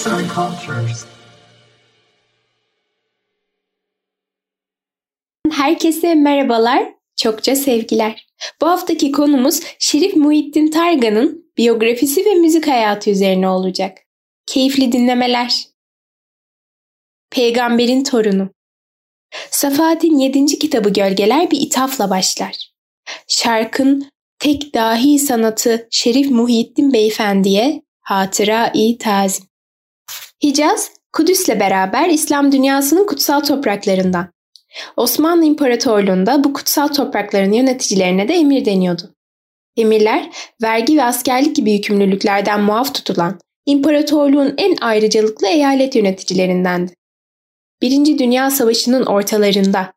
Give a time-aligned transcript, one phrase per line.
[0.00, 1.04] Arts and Cultures.
[5.50, 8.26] Herkese merhabalar, çokça sevgiler.
[8.60, 13.98] Bu haftaki konumuz Şerif Muhittin Targan'ın biyografisi ve müzik hayatı üzerine olacak.
[14.46, 15.64] Keyifli dinlemeler.
[17.30, 18.50] Peygamberin Torunu
[19.50, 20.46] Safahat'in 7.
[20.46, 22.70] kitabı Gölgeler bir ithafla başlar.
[23.28, 29.49] Şarkın tek dahi sanatı Şerif Muhittin Beyefendi'ye hatıra-i tazim.
[30.44, 34.32] Hicaz, Kudüs'le beraber İslam dünyasının kutsal topraklarından.
[34.96, 39.14] Osmanlı İmparatorluğu'nda bu kutsal toprakların yöneticilerine de emir deniyordu.
[39.76, 40.30] Emirler,
[40.62, 46.92] vergi ve askerlik gibi yükümlülüklerden muaf tutulan imparatorluğun en ayrıcalıklı eyalet yöneticilerindendi.
[47.82, 49.92] Birinci Dünya Savaşı'nın ortalarında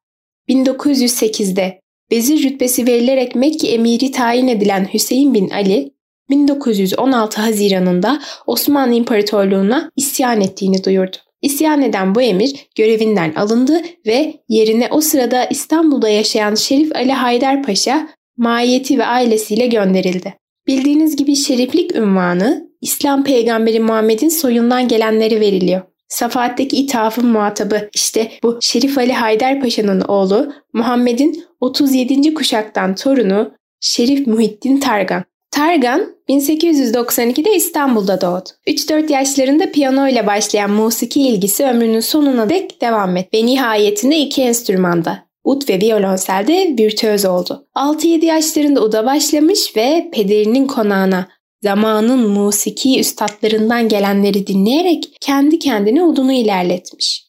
[0.50, 5.94] 1908'de vezir rütbesi verilerek Mekke emiri tayin edilen Hüseyin bin Ali,
[6.34, 11.18] 1916 Haziran'ında Osmanlı İmparatorluğu'na isyan ettiğini duyurdu.
[11.42, 17.64] İsyan eden bu emir görevinden alındı ve yerine o sırada İstanbul'da yaşayan Şerif Ali Haydar
[17.64, 20.34] Paşa maiyeti ve ailesiyle gönderildi.
[20.68, 25.82] Bildiğiniz gibi şeriflik ünvanı İslam peygamberi Muhammed'in soyundan gelenleri veriliyor.
[26.08, 32.34] Safahat'taki ithafın muhatabı işte bu Şerif Ali Haydar Paşa'nın oğlu Muhammed'in 37.
[32.34, 35.24] kuşaktan torunu Şerif Muhittin Targan.
[35.54, 38.50] Targan 1892'de İstanbul'da doğdu.
[38.68, 44.42] 3-4 yaşlarında piyano ile başlayan musiki ilgisi ömrünün sonuna dek devam etti ve nihayetinde iki
[44.42, 47.68] enstrümanda ud ve violonselde virtüöz oldu.
[47.76, 51.28] 6-7 yaşlarında uda başlamış ve pederinin konağına
[51.64, 57.28] zamanın musiki üstadlarından gelenleri dinleyerek kendi kendine udunu ilerletmiş.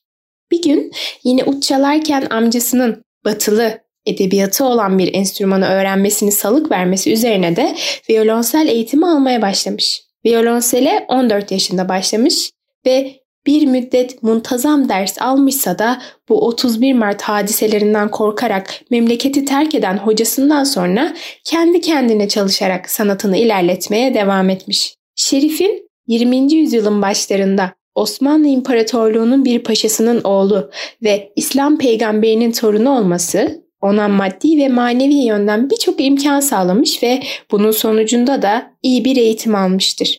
[0.50, 0.92] Bir gün
[1.25, 7.77] yine ut çalarken amcasının batılı edebiyatı olan bir enstrümanı öğrenmesini salık vermesi üzerine de
[8.11, 10.02] violonsel eğitimi almaya başlamış.
[10.27, 12.50] Violonsele 14 yaşında başlamış
[12.86, 19.96] ve bir müddet muntazam ders almışsa da bu 31 Mart hadiselerinden korkarak memleketi terk eden
[19.96, 21.14] hocasından sonra
[21.45, 24.95] kendi kendine çalışarak sanatını ilerletmeye devam etmiş.
[25.17, 26.52] Şerif'in 20.
[26.52, 30.70] yüzyılın başlarında Osmanlı İmparatorluğu'nun bir paşasının oğlu
[31.02, 37.70] ve İslam peygamberinin torunu olması ona maddi ve manevi yönden birçok imkan sağlamış ve bunun
[37.70, 40.18] sonucunda da iyi bir eğitim almıştır.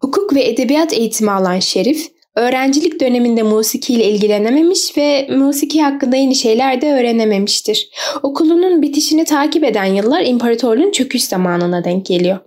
[0.00, 6.34] Hukuk ve edebiyat eğitimi alan Şerif, öğrencilik döneminde musiki ile ilgilenememiş ve musiki hakkında yeni
[6.34, 7.88] şeyler de öğrenememiştir.
[8.22, 12.38] Okulunun bitişini takip eden yıllar imparatorluğun çöküş zamanına denk geliyor.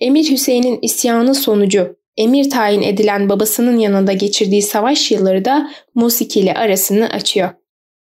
[0.00, 6.54] Emir Hüseyin'in isyanı sonucu emir tayin edilen babasının yanında geçirdiği savaş yılları da musiki ile
[6.54, 7.59] arasını açıyor.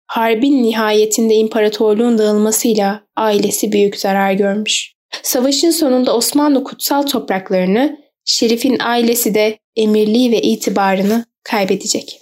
[0.07, 4.95] Harbin nihayetinde imparatorluğun dağılmasıyla ailesi büyük zarar görmüş.
[5.23, 12.21] Savaşın sonunda Osmanlı kutsal topraklarını, Şerif'in ailesi de emirliği ve itibarını kaybedecek.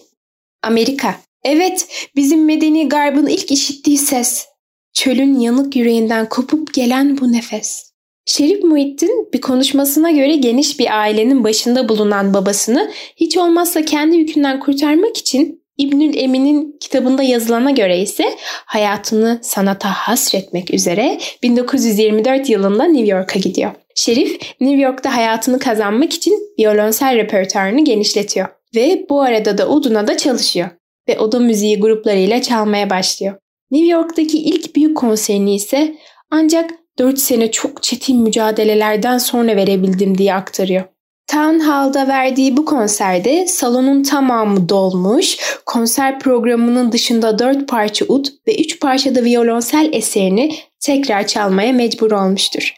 [0.62, 1.16] Amerika.
[1.44, 4.46] Evet, bizim medeni garbın ilk işittiği ses.
[4.92, 7.92] Çölün yanık yüreğinden kopup gelen bu nefes.
[8.26, 14.60] Şerif Muhittin bir konuşmasına göre geniş bir ailenin başında bulunan babasını hiç olmazsa kendi yükünden
[14.60, 18.24] kurtarmak için İbnül Emin'in kitabında yazılana göre ise
[18.66, 23.72] hayatını sanata hasretmek üzere 1924 yılında New York'a gidiyor.
[23.94, 30.16] Şerif New York'ta hayatını kazanmak için violonsel repertuarını genişletiyor ve bu arada da Udun'a da
[30.16, 30.70] çalışıyor
[31.08, 33.34] ve oda müziği gruplarıyla çalmaya başlıyor.
[33.70, 35.94] New York'taki ilk büyük konserini ise
[36.30, 40.84] ancak 4 sene çok çetin mücadelelerden sonra verebildim diye aktarıyor.
[41.32, 48.56] Town Hall'da verdiği bu konserde salonun tamamı dolmuş, konser programının dışında dört parça ud ve
[48.56, 52.74] üç parçada violonsel eserini tekrar çalmaya mecbur olmuştur.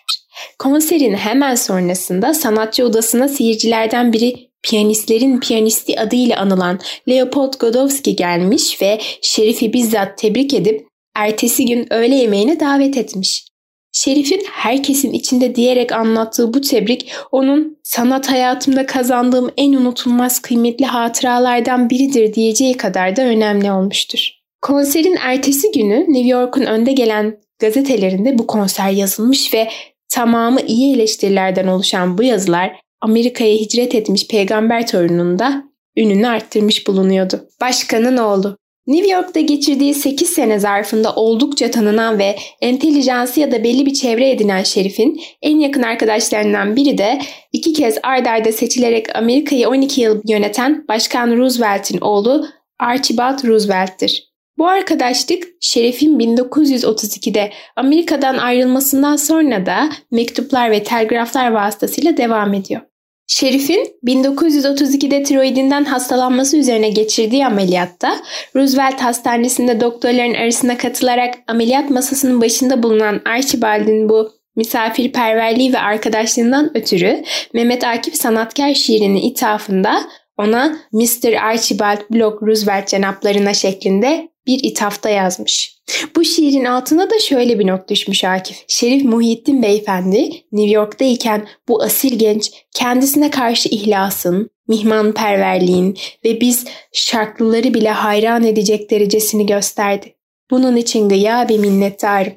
[0.59, 9.01] Konserin hemen sonrasında sanatçı odasına seyircilerden biri piyanistlerin piyanisti adıyla anılan Leopold Godowski gelmiş ve
[9.23, 10.87] Şerif'i bizzat tebrik edip
[11.17, 13.54] ertesi gün öğle yemeğine davet etmiş.
[13.95, 21.91] Şerif'in herkesin içinde diyerek anlattığı bu tebrik onun sanat hayatımda kazandığım en unutulmaz kıymetli hatıralardan
[21.91, 24.29] biridir diyeceği kadar da önemli olmuştur.
[24.63, 29.69] Konserin ertesi günü New York'un önde gelen gazetelerinde bu konser yazılmış ve
[30.09, 35.65] tamamı iyi eleştirilerden oluşan bu yazılar Amerika'ya hicret etmiş peygamber torununun da
[35.97, 37.49] ününü arttırmış bulunuyordu.
[37.61, 43.95] Başkanın oğlu New York'ta geçirdiği 8 sene zarfında oldukça tanınan ve entelijansı da belli bir
[43.95, 47.19] çevre edinen Şerif'in en yakın arkadaşlarından biri de
[47.53, 52.47] iki kez ard arda seçilerek Amerika'yı 12 yıl yöneten Başkan Roosevelt'in oğlu
[52.79, 54.35] Archibald Roosevelt'tir.
[54.59, 62.81] Bu arkadaşlık Şerif'in 1932'de Amerika'dan ayrılmasından sonra da mektuplar ve telgraflar vasıtasıyla devam ediyor.
[63.27, 68.17] Şerif'in 1932'de tiroidinden hastalanması üzerine geçirdiği ameliyatta
[68.57, 77.23] Roosevelt Hastanesi'nde doktorların arasına katılarak ameliyat masasının başında bulunan Archibald'in bu misafirperverliği ve arkadaşlığından ötürü
[77.55, 80.01] Mehmet Akif Sanatkar şiirinin ithafında
[80.39, 81.33] ona Mr.
[81.33, 85.75] Archibald Block Roosevelt cenaplarına şeklinde bir ithafta yazmış.
[86.17, 88.65] Bu şiirin altına da şöyle bir not düşmüş Akif.
[88.69, 97.75] Şerif Muhyiddin Beyefendi New York'tayken bu asil genç kendisine karşı ihlasın, mihmanperverliğin ve biz şarklıları
[97.75, 100.15] bile hayran edecek derecesini gösterdi.
[100.51, 102.33] Bunun için gıya ve minnettarım.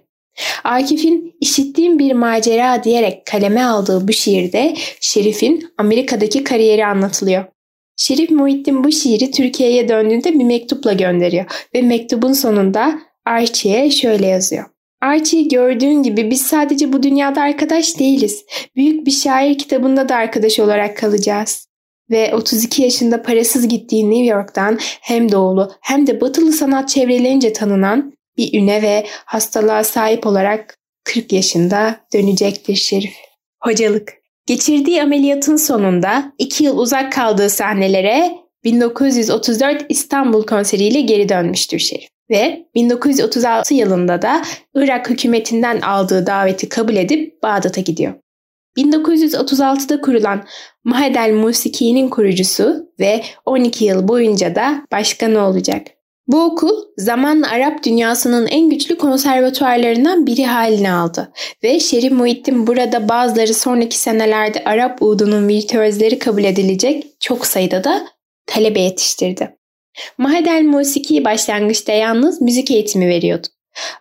[0.64, 7.46] Akif'in işittiğim bir macera diyerek kaleme aldığı bu şiirde Şerif'in Amerika'daki kariyeri anlatılıyor.
[7.98, 14.66] Şerif Muhittin bu şiiri Türkiye'ye döndüğünde bir mektupla gönderiyor ve mektubun sonunda Archie'ye şöyle yazıyor.
[15.02, 18.46] Archie gördüğün gibi biz sadece bu dünyada arkadaş değiliz.
[18.76, 21.68] Büyük bir şair kitabında da arkadaş olarak kalacağız.
[22.10, 28.14] Ve 32 yaşında parasız gittiği New York'tan hem doğulu hem de batılı sanat çevrelerince tanınan
[28.38, 33.14] bir üne ve hastalığa sahip olarak 40 yaşında dönecektir Şerif.
[33.64, 34.14] Hocalık.
[34.46, 38.32] Geçirdiği ameliyatın sonunda 2 yıl uzak kaldığı sahnelere
[38.64, 42.17] 1934 İstanbul konseriyle geri dönmüştür Şerif.
[42.30, 44.42] Ve 1936 yılında da
[44.76, 48.14] Irak hükümetinden aldığı daveti kabul edip Bağdat'a gidiyor.
[48.78, 50.44] 1936'da kurulan
[50.84, 55.88] Mahedel Musiki'nin kurucusu ve 12 yıl boyunca da başkanı olacak.
[56.28, 61.32] Bu okul zamanla Arap dünyasının en güçlü konservatuarlarından biri haline aldı
[61.64, 68.08] ve Şerif Muhittin burada bazıları sonraki senelerde Arap udunun virtüözleri kabul edilecek çok sayıda da
[68.46, 69.57] talebe yetiştirdi.
[70.18, 73.48] Mahedel Musiki başlangıçta yalnız müzik eğitimi veriyordu.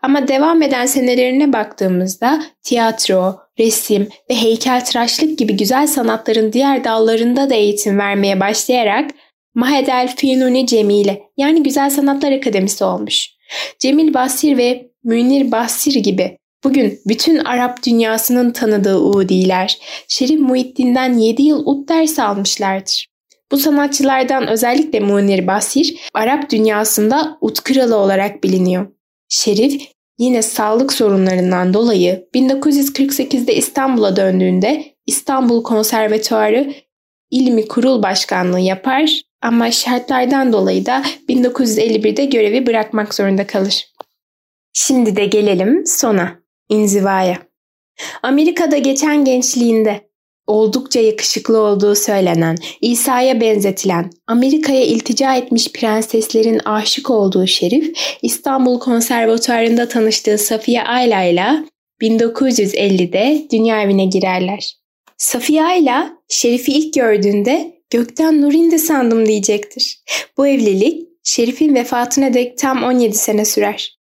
[0.02, 7.54] Ama devam eden senelerine baktığımızda tiyatro, resim ve heykeltıraşlık gibi güzel sanatların diğer dallarında da
[7.54, 9.10] eğitim vermeye başlayarak
[9.54, 13.28] Mahedel Fünuni Cemile yani Güzel Sanatlar Akademisi olmuş.
[13.78, 19.78] Cemil Basir ve Münir Basir gibi bugün bütün Arap dünyasının tanıdığı Udiler,
[20.08, 23.06] Şerif Muhiddin'den 7 yıl ut ders almışlardır.
[23.52, 28.87] Bu sanatçılardan özellikle Munir Basir, Arap dünyasında ut kralı olarak biliniyor.
[29.28, 29.82] Şerif
[30.19, 36.75] yine sağlık sorunlarından dolayı 1948'de İstanbul'a döndüğünde İstanbul Konservatuarı
[37.31, 43.87] İlmi Kurul Başkanlığı yapar ama şartlardan dolayı da 1951'de görevi bırakmak zorunda kalır.
[44.72, 46.38] Şimdi de gelelim sona,
[46.69, 47.38] inzivaya.
[48.22, 50.06] Amerika'da geçen gençliğinde
[50.46, 59.88] oldukça yakışıklı olduğu söylenen, İsa'ya benzetilen, Amerika'ya iltica etmiş prenseslerin aşık olduğu Şerif, İstanbul Konservatuarı'nda
[59.88, 61.64] tanıştığı Safiye Ayla ile
[62.02, 64.76] 1950'de dünya evine girerler.
[65.16, 70.02] Safiye Ayla, Şerif'i ilk gördüğünde gökten nur indi sandım diyecektir.
[70.37, 73.95] Bu evlilik Şerif'in vefatına dek tam 17 sene sürer.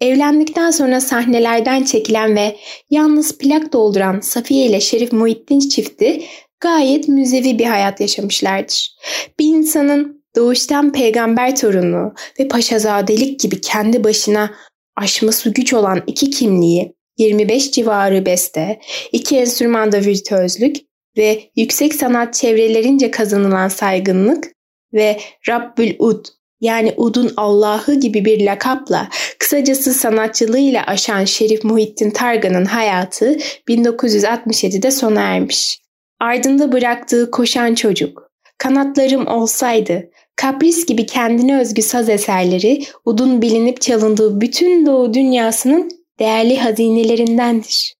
[0.00, 2.56] Evlendikten sonra sahnelerden çekilen ve
[2.90, 6.22] yalnız plak dolduran Safiye ile Şerif Muhittin çifti
[6.60, 8.96] gayet müzevi bir hayat yaşamışlardır.
[9.38, 14.54] Bir insanın doğuştan peygamber torunu ve paşazadelik gibi kendi başına
[14.96, 18.80] aşması güç olan iki kimliği, 25 civarı beste,
[19.12, 20.76] iki enstrümanda virtüözlük
[21.16, 24.52] ve yüksek sanat çevrelerince kazanılan saygınlık
[24.92, 26.26] ve Rabbül Ud
[26.60, 29.08] yani Ud'un Allah'ı gibi bir lakapla
[29.38, 35.80] kısacası sanatçılığıyla aşan Şerif Muhittin Targan'ın hayatı 1967'de sona ermiş.
[36.20, 44.40] Ardında bıraktığı Koşan Çocuk, Kanatlarım Olsaydı, Kapris gibi kendine özgü saz eserleri Ud'un bilinip çalındığı
[44.40, 47.94] bütün Doğu dünyasının değerli hazinelerindendir.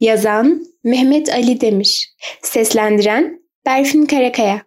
[0.00, 4.62] Yazan Mehmet Ali Demir, seslendiren Berfin Karakaya.